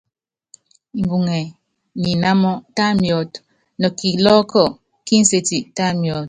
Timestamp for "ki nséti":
5.05-5.57